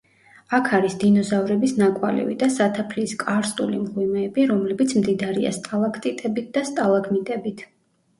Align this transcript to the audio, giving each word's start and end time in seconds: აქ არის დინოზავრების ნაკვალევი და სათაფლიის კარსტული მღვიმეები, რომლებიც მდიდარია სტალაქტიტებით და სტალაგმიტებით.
აქ 0.57 0.67
არის 0.75 0.93
დინოზავრების 1.01 1.73
ნაკვალევი 1.81 2.37
და 2.43 2.47
სათაფლიის 2.55 3.13
კარსტული 3.23 3.81
მღვიმეები, 3.81 4.47
რომლებიც 4.53 4.95
მდიდარია 5.03 5.53
სტალაქტიტებით 5.59 6.49
და 6.57 6.65
სტალაგმიტებით. 6.71 7.63